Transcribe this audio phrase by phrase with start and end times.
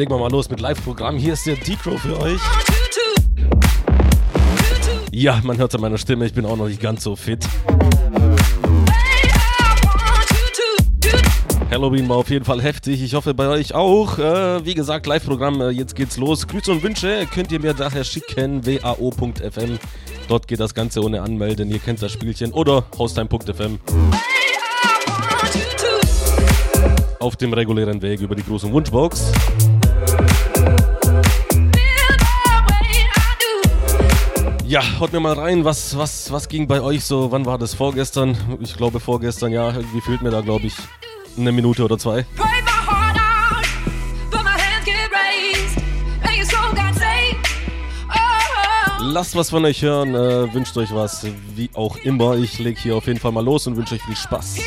[0.00, 1.18] Legen wir mal los mit Live-Programm.
[1.18, 2.40] Hier ist der D-Crow für euch.
[5.12, 7.46] Ja, man hört an meiner Stimme, ich bin auch noch nicht ganz so fit.
[11.70, 13.02] Halloween war auf jeden Fall heftig.
[13.02, 14.18] Ich hoffe bei euch auch.
[14.18, 16.48] Äh, wie gesagt, Live-Programm, äh, jetzt geht's los.
[16.48, 18.64] Grüße und Wünsche könnt ihr mir daher schicken.
[18.64, 19.78] wao.fm.
[20.28, 21.68] Dort geht das Ganze ohne Anmelden.
[21.68, 22.52] Ihr kennt das Spielchen.
[22.52, 23.78] Oder haustime.fm.
[27.18, 29.30] Auf dem regulären Weg über die große Wunschbox.
[34.70, 37.32] Ja, haut mir mal rein, was, was, was ging bei euch so?
[37.32, 37.74] Wann war das?
[37.74, 38.36] Vorgestern?
[38.60, 39.66] Ich glaube vorgestern, ja.
[39.74, 40.74] Irgendwie fehlt mir da, glaube ich,
[41.36, 42.24] eine Minute oder zwei.
[49.00, 51.26] Lasst was von euch hören, äh, wünscht euch was,
[51.56, 52.36] wie auch immer.
[52.36, 54.58] Ich lege hier auf jeden Fall mal los und wünsche euch viel Spaß.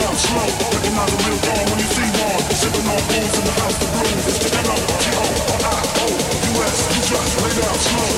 [0.00, 0.42] slow.
[0.74, 2.40] Recognize a real dawn when you see one.
[2.50, 4.10] Sipping on booze in the house, the up.
[4.24, 4.50] Just
[7.86, 8.10] slow.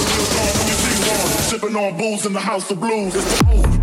[0.00, 1.28] Real dawn when you see one.
[1.50, 3.79] Sipping on booze in the house, of blues is the old.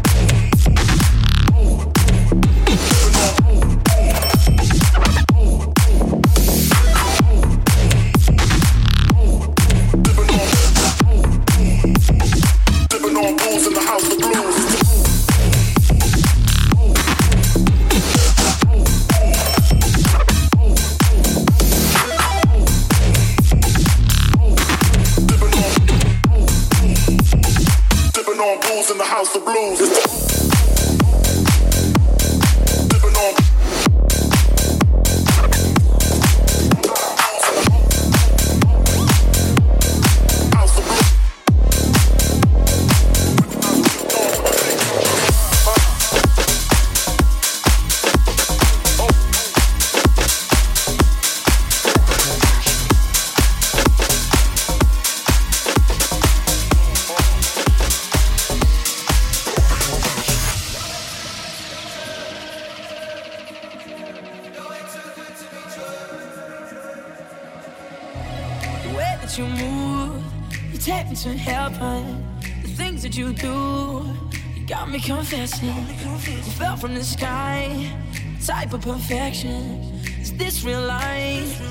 [78.75, 79.81] Perfection.
[80.19, 81.61] Is this real life?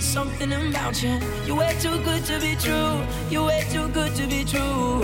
[0.00, 1.18] Something about you.
[1.46, 3.00] You're way too good to be true.
[3.30, 5.00] You're way too good to be true.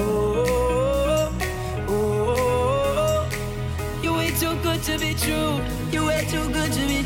[4.02, 5.60] You're way too good to be true.
[5.92, 7.05] You're way too good to be true.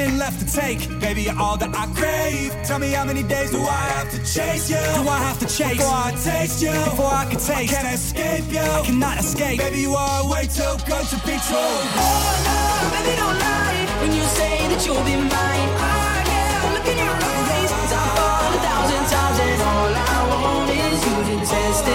[0.00, 1.00] Something left to take.
[1.00, 2.52] Baby, you're all that I crave.
[2.64, 4.76] Tell me how many days do I have to chase you?
[4.76, 6.72] Do I have to chase before I taste you?
[6.72, 8.60] Before I can taste, I can't escape you.
[8.60, 9.58] I cannot escape.
[9.58, 11.74] Baby, you are way too good to be true.
[11.96, 12.58] Oh no,
[12.94, 15.70] baby, don't lie when you say that you'll be mine.
[15.76, 17.70] I can't look in your eyes.
[17.72, 21.88] I've fallen a thousand times and all I want is you to testify.
[21.88, 21.89] Oh,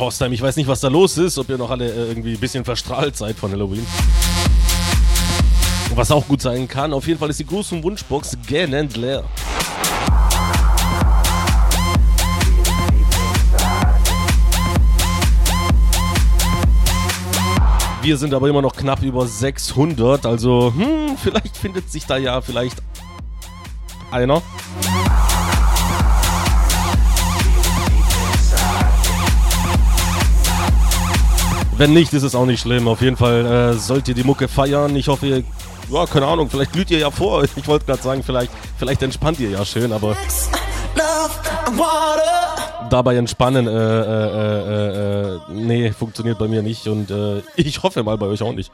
[0.00, 2.40] Horstheim, ich weiß nicht, was da los ist, ob ihr noch alle äh, irgendwie ein
[2.40, 3.86] bisschen verstrahlt seid von Halloween.
[5.94, 9.24] Was auch gut sein kann, auf jeden Fall ist die große Wunschbox gähnend leer.
[18.00, 22.40] Wir sind aber immer noch knapp über 600, also hm, vielleicht findet sich da ja
[22.40, 22.78] vielleicht
[24.10, 24.40] einer.
[31.80, 32.86] Wenn nicht, ist es auch nicht schlimm.
[32.88, 34.94] Auf jeden Fall äh, sollt ihr die Mucke feiern.
[34.96, 35.42] Ich hoffe, ihr,
[35.90, 37.42] ja, keine Ahnung, vielleicht glüht ihr ja vor.
[37.56, 40.14] Ich wollte gerade sagen, vielleicht, vielleicht entspannt ihr ja schön, aber
[42.90, 48.02] dabei entspannen, äh, äh, äh, äh, nee, funktioniert bei mir nicht und äh, ich hoffe
[48.02, 48.70] mal bei euch auch nicht.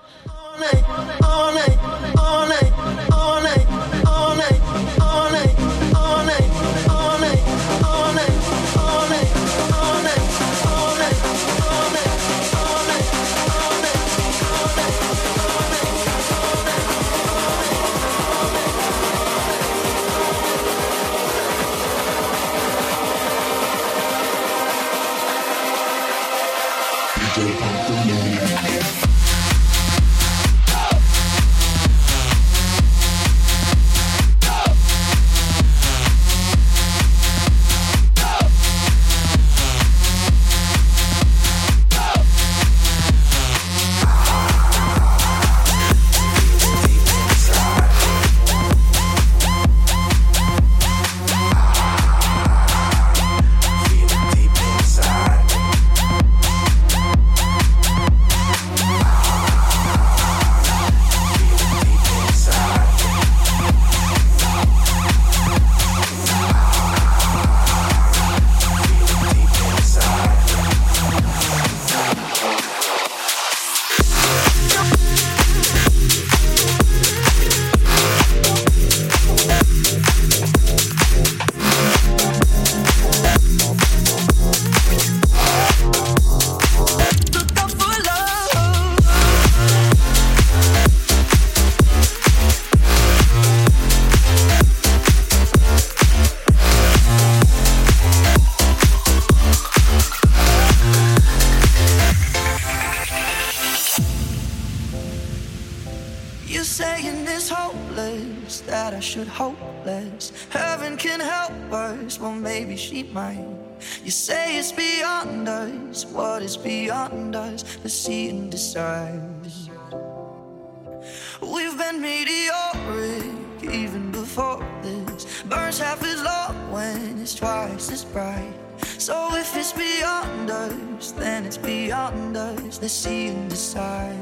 [124.37, 125.43] Before this.
[125.45, 128.53] Burns half as long when it's twice as bright.
[128.99, 132.79] So if it's beyond us, then it's beyond us.
[132.83, 134.15] Let's see and decide.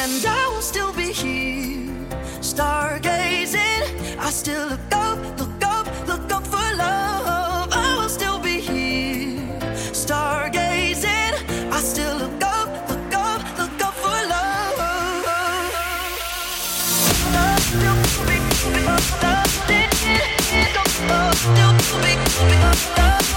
[0.00, 1.90] And I will still be here,
[2.40, 4.18] stargazing.
[4.18, 7.68] I still look up, look up, look up for love.
[7.72, 9.42] I will still be here,
[9.90, 11.34] stargazing.
[11.72, 12.35] I still look
[18.96, 19.96] love, love, love,
[20.74, 23.35] love, love, love, love, love, love,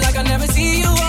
[0.00, 1.07] like I never see you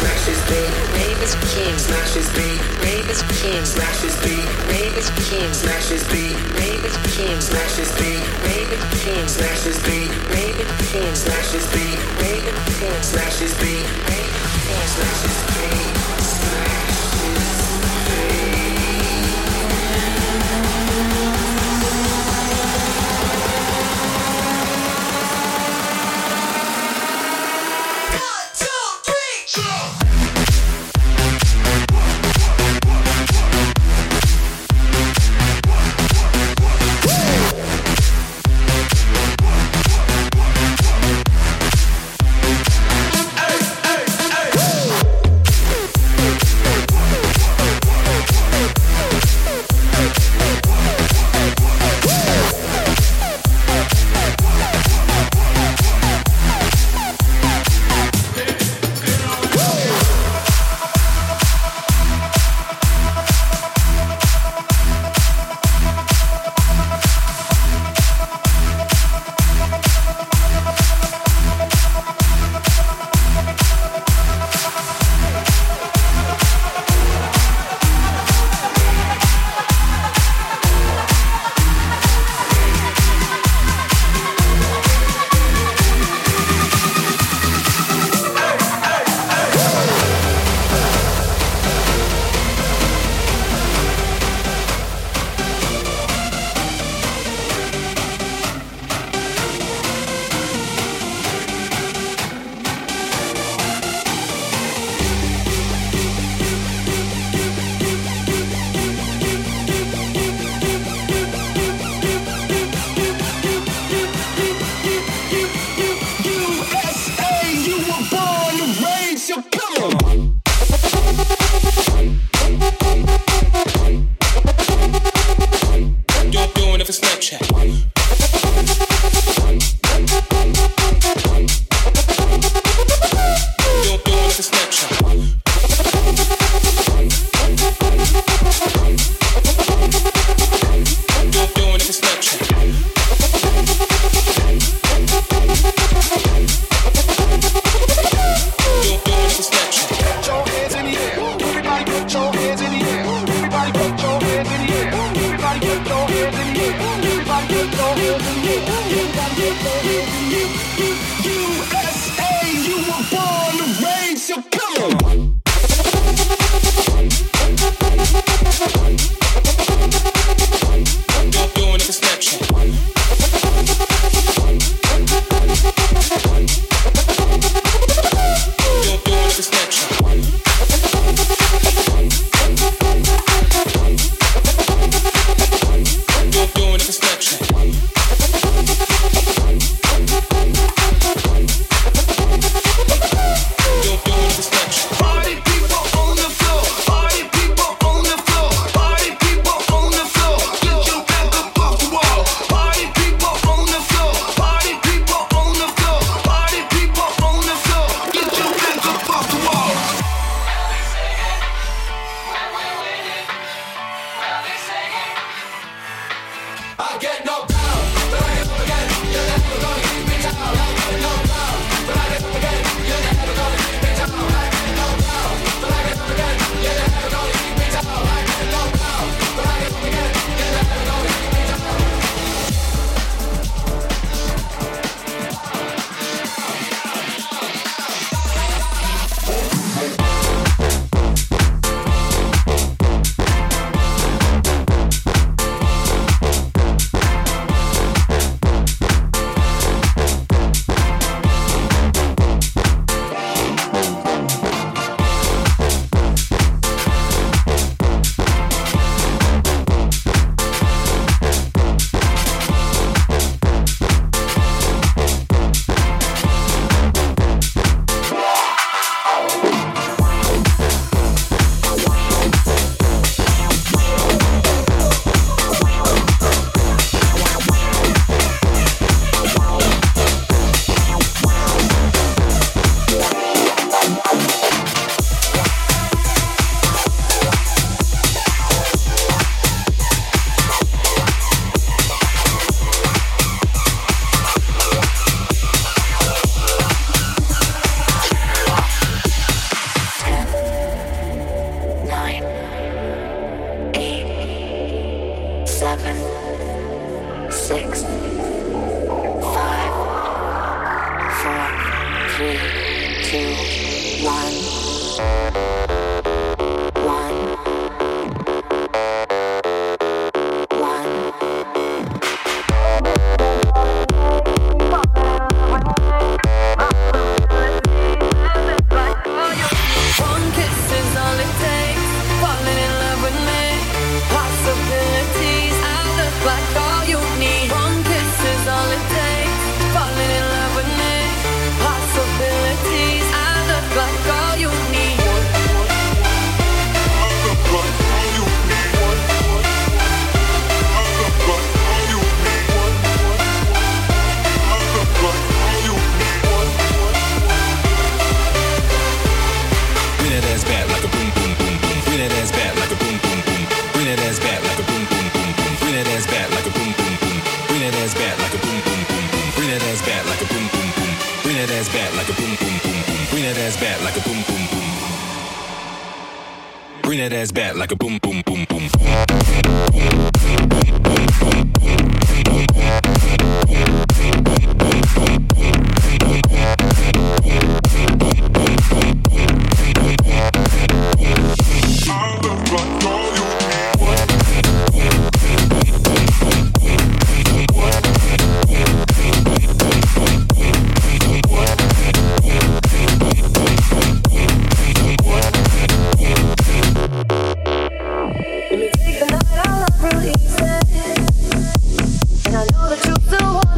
[0.00, 0.72] smashes beat.
[0.96, 1.76] Rave is king.
[1.78, 2.60] Smashes beat.
[2.80, 3.64] Rave is king.
[3.64, 4.46] Smashes beat.
[4.72, 5.52] Rave is king.
[5.52, 6.36] Smashes beat.
[6.56, 7.40] Rave is king.
[7.40, 8.22] Smashes beat.
[8.44, 9.28] Rave is king.
[9.28, 10.10] Smashes beat.
[10.32, 11.14] Rave is king.
[11.14, 11.98] Smashes beat.
[12.22, 13.02] Rave is king.
[13.02, 14.09] Smashes beat.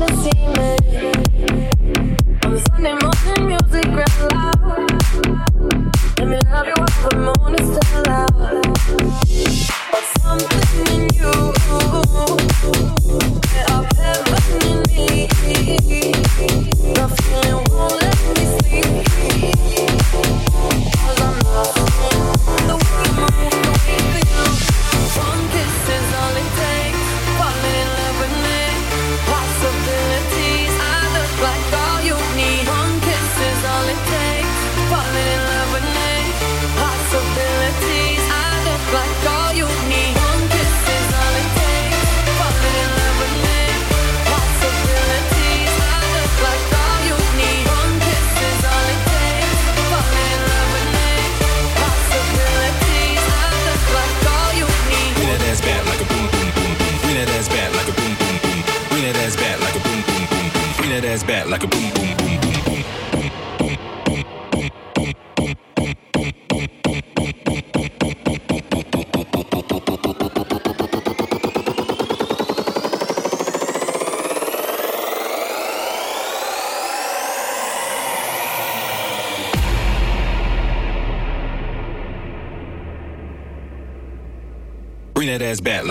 [0.02, 1.11] One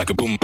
[0.02, 0.41] like a boom.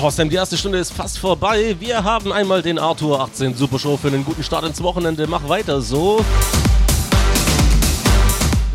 [0.00, 1.76] So, die erste Stunde ist fast vorbei.
[1.78, 5.26] Wir haben einmal den Arthur 18 Super Show für einen guten Start ins Wochenende.
[5.26, 6.24] Mach weiter so.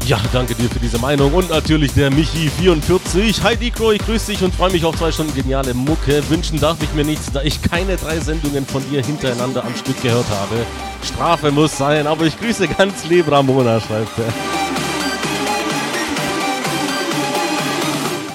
[0.05, 3.41] Ja, danke dir für diese Meinung und natürlich der Michi44.
[3.41, 6.21] Hi Dicro, ich grüße dich und freue mich auf zwei Stunden geniale Mucke.
[6.29, 9.99] Wünschen darf ich mir nichts, da ich keine drei Sendungen von dir hintereinander am Stück
[10.03, 10.63] gehört habe.
[11.03, 14.31] Strafe muss sein, aber ich grüße ganz lieb Ramona, schreibt er.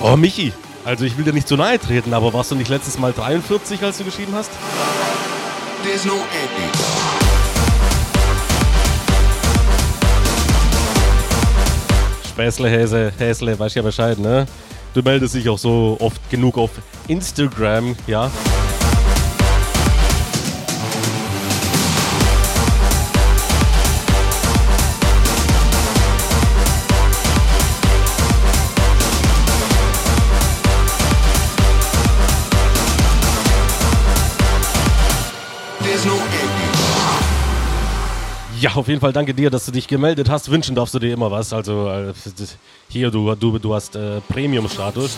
[0.02, 0.52] Oh, Michi,
[0.84, 3.82] also ich will dir nicht zu nahe treten, aber warst du nicht letztes Mal 43,
[3.82, 4.50] als du geschrieben hast?
[5.84, 6.70] There's no ending.
[12.28, 14.46] Späßle, Häse, Häsle, weißt ja Bescheid, ne?
[14.94, 16.70] Du meldest dich auch so oft genug auf
[17.06, 18.30] Instagram, ja?
[38.60, 40.50] Ja, auf jeden Fall danke dir, dass du dich gemeldet hast.
[40.50, 41.54] Wünschen darfst du dir immer was.
[41.54, 42.12] Also äh,
[42.88, 45.16] hier, du, du, du hast äh, Premium-Status.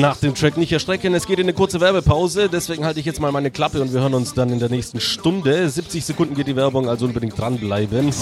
[0.00, 3.20] Nach dem Track nicht erstrecken, es geht in eine kurze Werbepause, deswegen halte ich jetzt
[3.20, 5.68] mal meine Klappe und wir hören uns dann in der nächsten Stunde.
[5.68, 8.12] 70 Sekunden geht die Werbung, also unbedingt dranbleiben.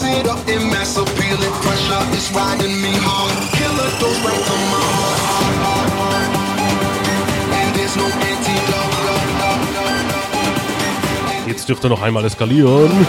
[11.47, 13.07] Jetzt dürfte noch einmal eskalieren.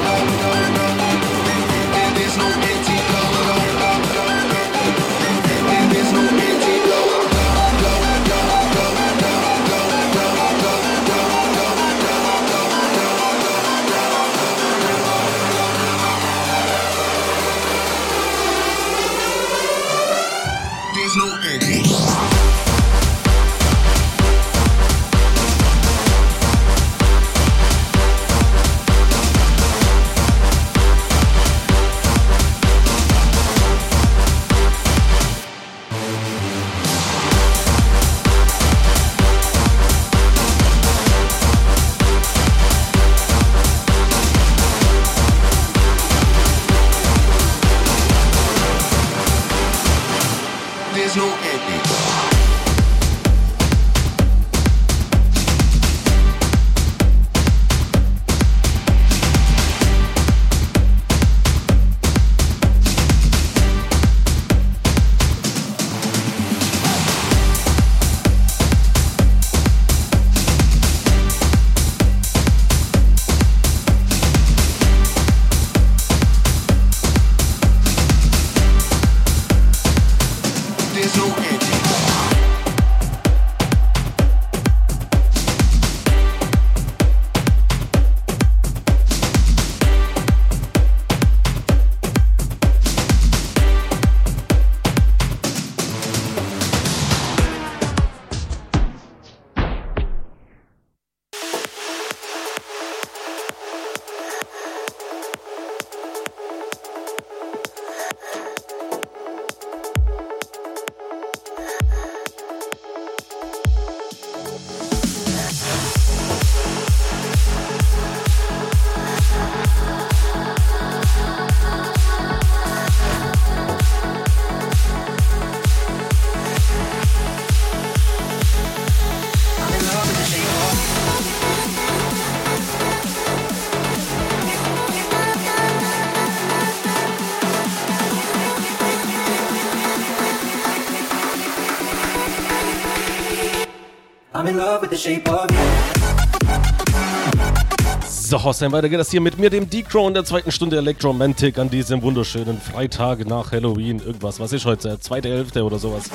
[148.08, 151.60] So, Hossam, weiter geht das hier mit mir, dem D-Crow in der zweiten Stunde Electromantic
[151.60, 154.02] an diesem wunderschönen Freitag nach Halloween.
[154.04, 155.00] Irgendwas, was ist heute?
[155.00, 156.06] Zweite Hälfte oder sowas?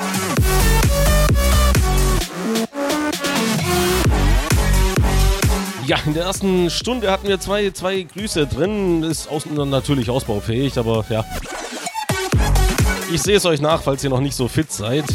[5.85, 9.03] Ja, in der ersten Stunde hatten wir zwei, zwei Grüße drin.
[9.03, 11.23] Ist aus, natürlich ausbaufähig, aber ja.
[13.09, 15.05] Ich sehe es euch nach, falls ihr noch nicht so fit seid.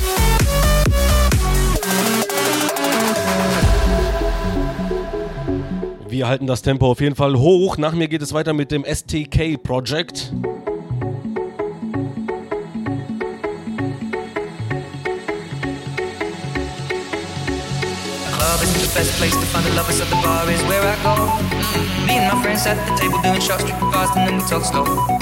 [6.12, 7.78] Wir halten das Tempo auf jeden Fall hoch.
[7.78, 10.30] Nach mir geht es weiter mit dem STK Project.
[18.94, 21.14] best place to find the lovers at the bar is where I go.
[21.14, 22.06] Mm -hmm.
[22.06, 24.64] Me and my friends at the table doing shots, drinking fast, and then we talk
[24.64, 25.21] slow.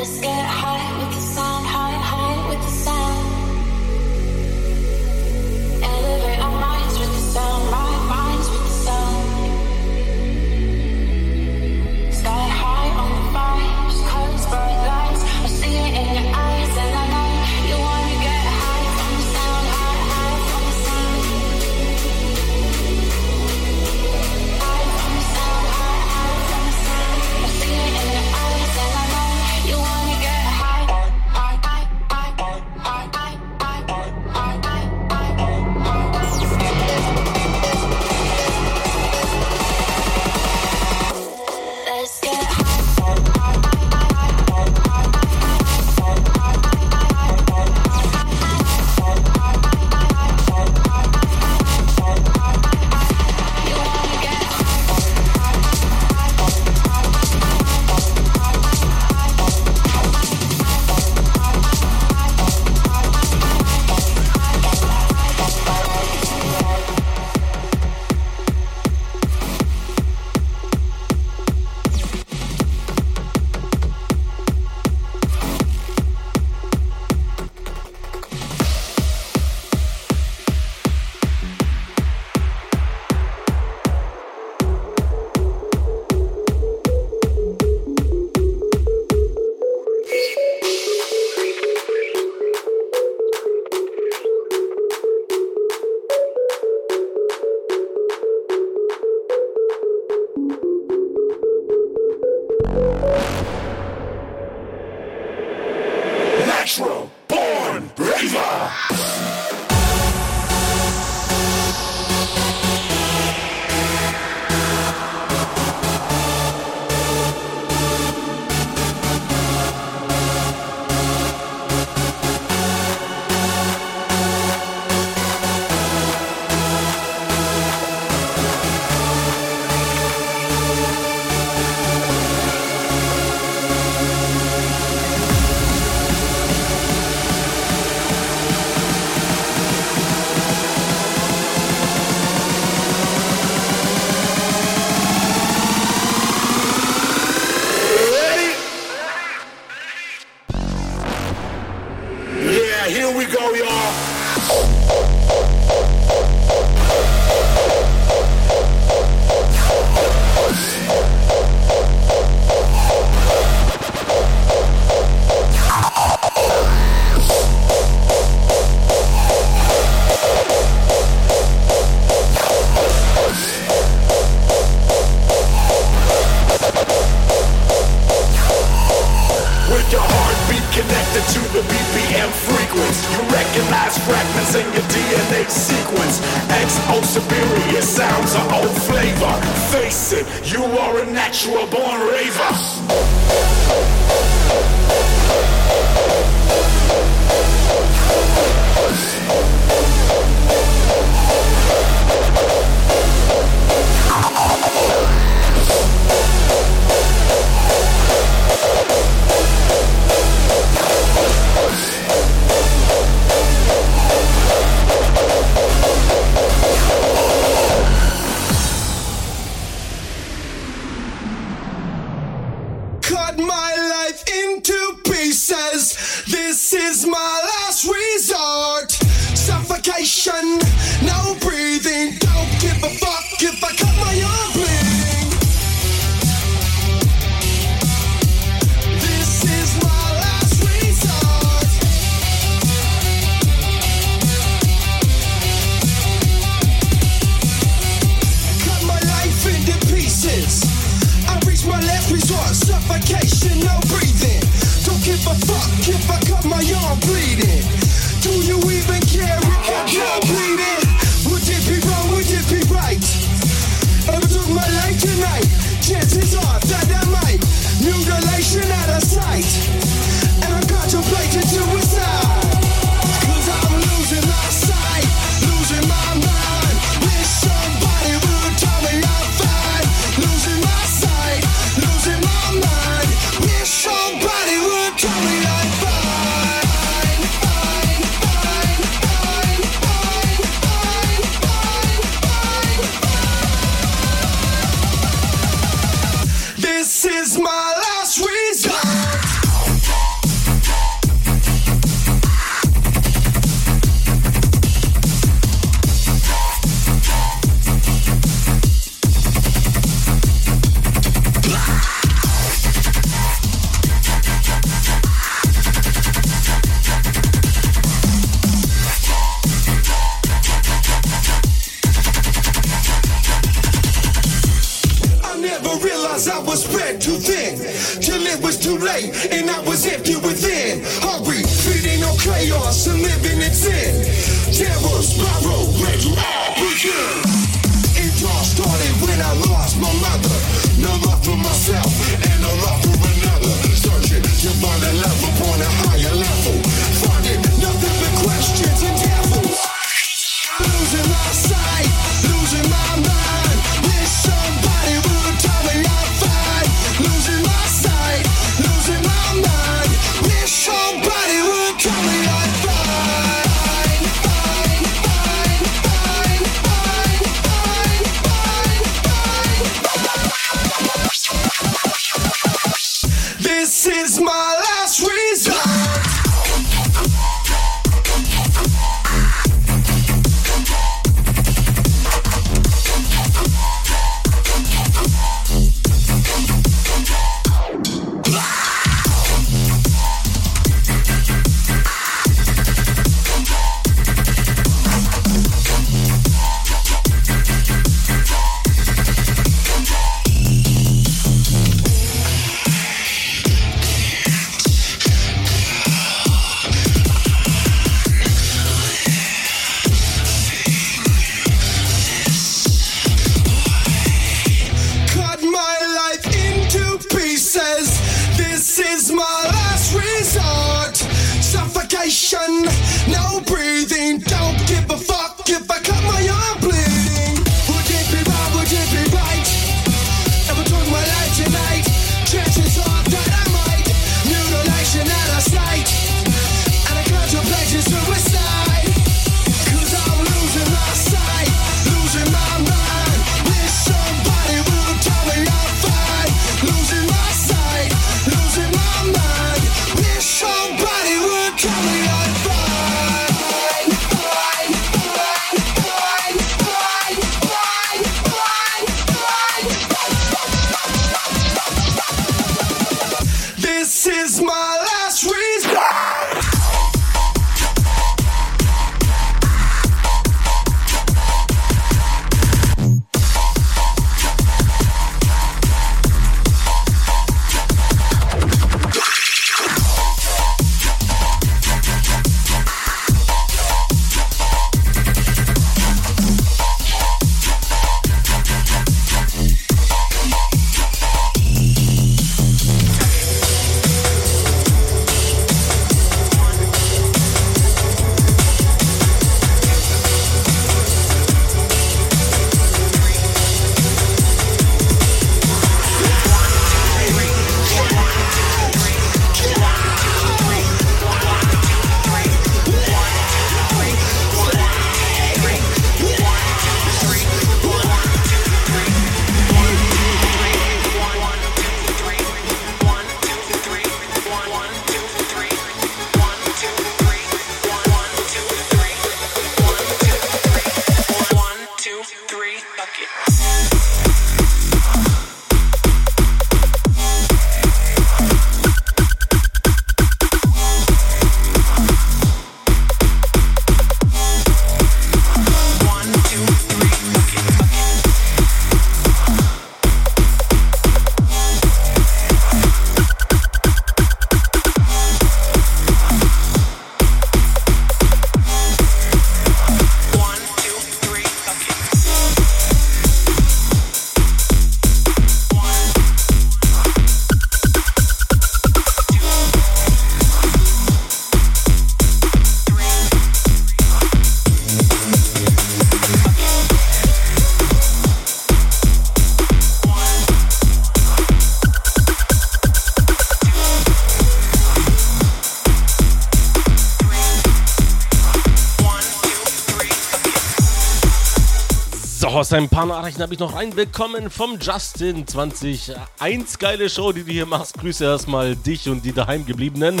[592.46, 595.94] Aus ein paar Nachrichten habe ich noch reinbekommen vom Justin 20.
[596.20, 597.76] Eins geile Show, die du hier machst.
[597.76, 600.00] Grüße erstmal dich und die daheimgebliebenen.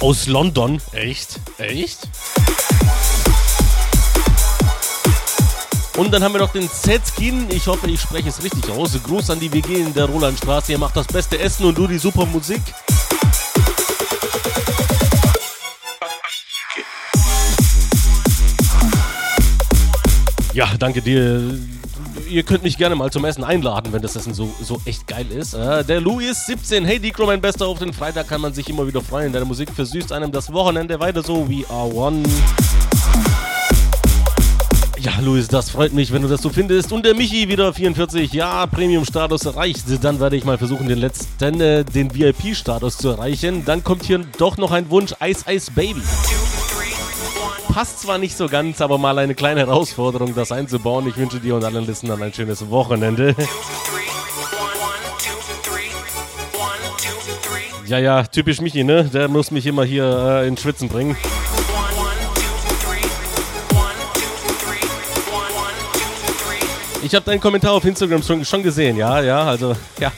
[0.00, 0.82] Aus London.
[0.92, 1.40] Echt?
[1.56, 2.10] Echt?
[5.96, 7.46] Und dann haben wir noch den Zetskin.
[7.50, 8.92] Ich hoffe, ich spreche es richtig aus.
[9.02, 10.72] Gruß an die WG in der Rolandstraße.
[10.72, 12.60] Ihr macht das beste Essen und du die super Musik.
[20.56, 21.54] Ja, danke dir.
[22.30, 25.26] Ihr könnt mich gerne mal zum Essen einladen, wenn das Essen so, so echt geil
[25.30, 25.52] ist.
[25.52, 26.82] Äh, der Louis 17.
[26.86, 27.66] Hey Decro, mein Bester.
[27.66, 29.34] Auf den Freitag kann man sich immer wieder freuen.
[29.34, 31.46] Deine Musik versüßt einem das Wochenende weiter so.
[31.46, 32.22] We are one.
[34.98, 36.90] Ja, Luis, das freut mich, wenn du das so findest.
[36.90, 38.32] Und der Michi wieder 44.
[38.32, 39.84] Ja, Premium-Status erreicht.
[40.00, 43.66] Dann werde ich mal versuchen, den letzten, äh, den VIP-Status zu erreichen.
[43.66, 46.00] Dann kommt hier doch noch ein Wunsch: Ice Ice Baby.
[47.68, 51.06] Passt zwar nicht so ganz, aber mal eine kleine Herausforderung, das einzubauen.
[51.08, 53.34] Ich wünsche dir und allen Listenern ein schönes Wochenende.
[57.86, 59.04] Ja, ja, typisch Michi, ne?
[59.04, 60.04] Der muss mich immer hier
[60.42, 61.16] äh, ins Schwitzen bringen.
[67.02, 70.10] Ich habe deinen Kommentar auf Instagram schon, schon gesehen, ja, ja, also, ja.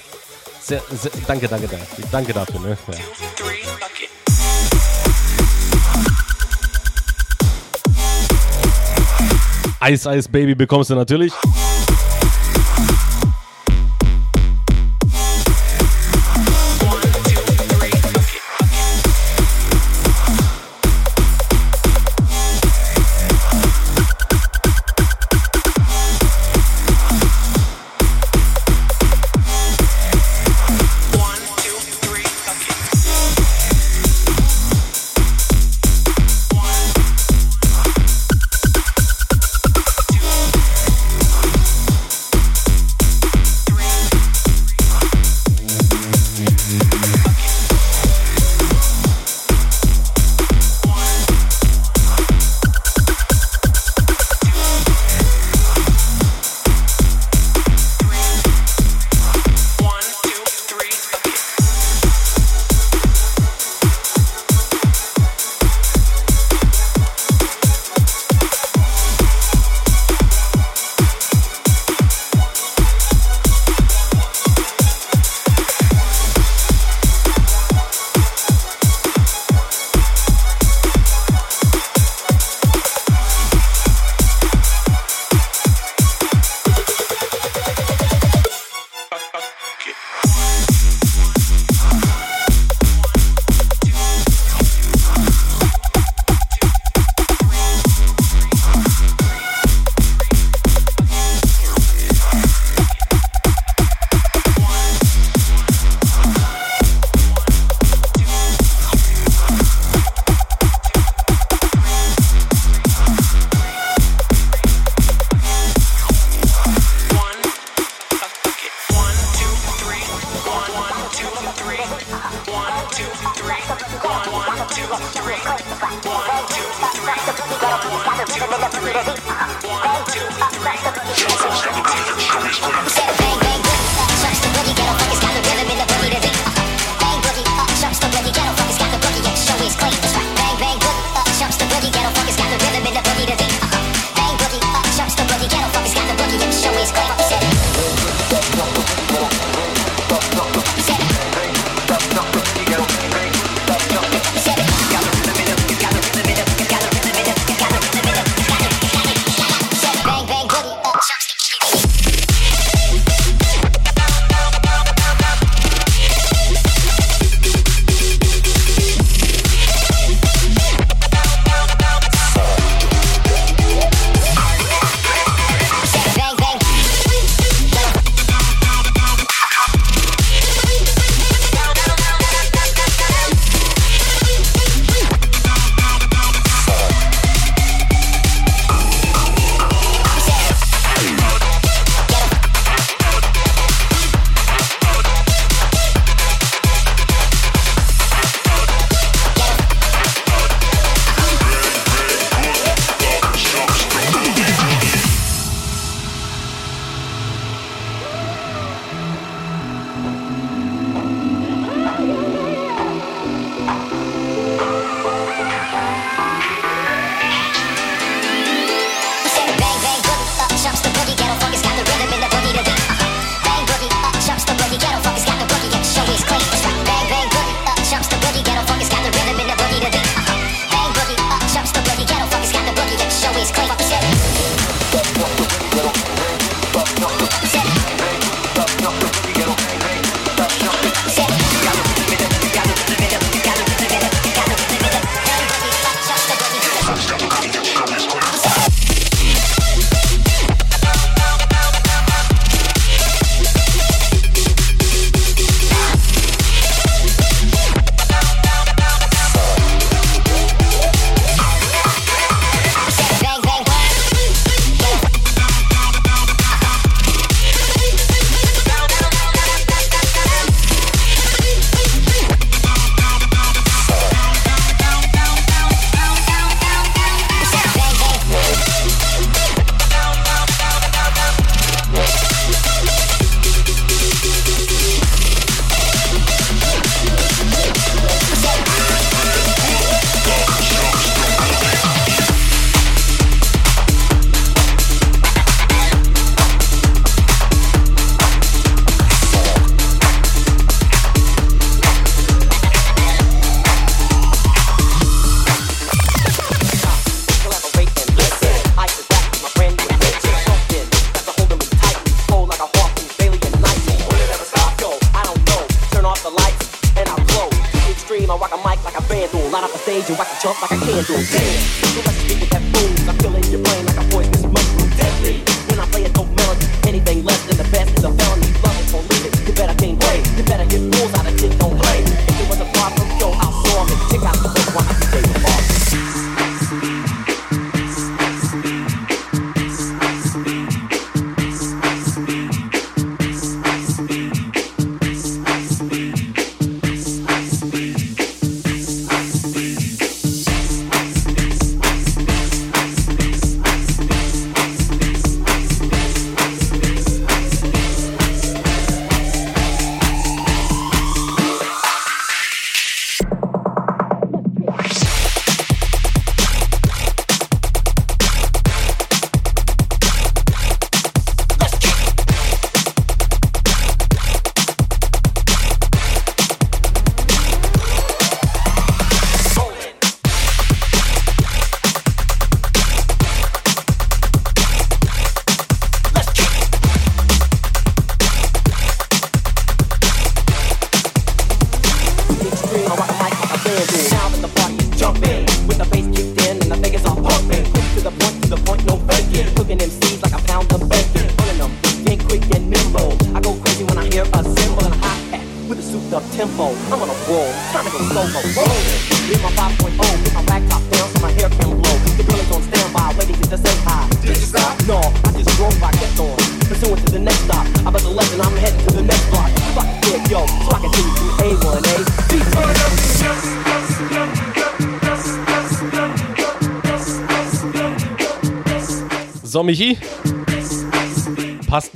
[0.63, 2.79] Sehr, sehr, danke, danke, danke, danke dafür, ne?
[2.91, 3.88] Ja.
[9.87, 11.33] Ice Ice Baby bekommst du natürlich.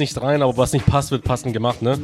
[0.02, 1.96] nicht rein, aber was nicht passt, wird passend gemacht, ne?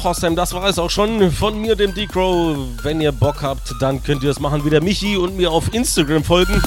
[0.00, 2.56] So, Hossam, das war es auch schon von mir, dem D-Crow.
[2.82, 5.74] Wenn ihr Bock habt, dann könnt ihr es machen wie der Michi und mir auf
[5.74, 6.62] Instagram folgen.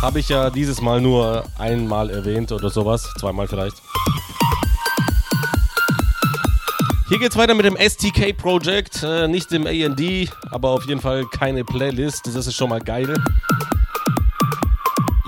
[0.00, 3.08] Habe ich ja dieses Mal nur einmal erwähnt oder sowas.
[3.18, 3.76] Zweimal vielleicht.
[7.08, 9.02] Hier geht's weiter mit dem STK Project.
[9.02, 12.26] Äh, nicht im AD, aber auf jeden Fall keine Playlist.
[12.26, 13.14] Das ist schon mal geil.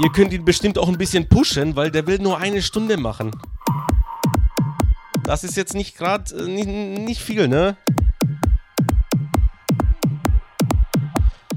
[0.03, 3.33] Ihr könnt ihn bestimmt auch ein bisschen pushen, weil der will nur eine Stunde machen.
[5.31, 7.77] Das ist jetzt nicht gerade äh, nicht, nicht viel, ne?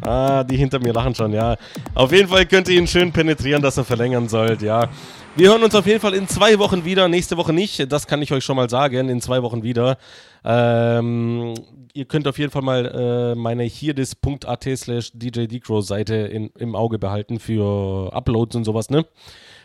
[0.01, 1.57] Ah, die hinter mir lachen schon, ja.
[1.95, 4.89] Auf jeden Fall könnt ihr ihn schön penetrieren, dass er verlängern sollt, ja.
[5.35, 7.07] Wir hören uns auf jeden Fall in zwei Wochen wieder.
[7.07, 9.09] Nächste Woche nicht, das kann ich euch schon mal sagen.
[9.09, 9.97] In zwei Wochen wieder.
[10.45, 11.55] Ähm,
[11.95, 16.99] ihr könnt auf jeden Fall mal äh, meine hierdis.at slash djdcrow Seite in, im Auge
[16.99, 19.03] behalten für Uploads und sowas, ne?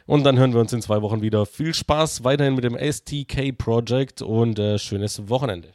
[0.08, 1.44] Und dann hören wir uns in zwei Wochen wieder.
[1.44, 5.68] Viel Spaß weiterhin mit dem STK Project und äh, schönes Wochenende.